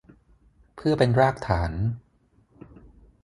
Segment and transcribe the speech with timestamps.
[0.75, 1.71] เพื่อเป็นรากฐาน